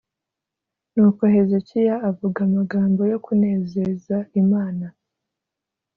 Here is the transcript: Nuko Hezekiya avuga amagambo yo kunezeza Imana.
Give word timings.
Nuko 0.93 1.21
Hezekiya 1.33 1.95
avuga 2.09 2.39
amagambo 2.47 3.01
yo 3.11 3.17
kunezeza 3.25 4.17
Imana. 4.41 4.87